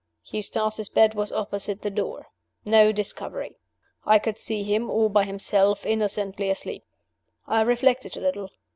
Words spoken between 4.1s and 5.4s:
could see him, all by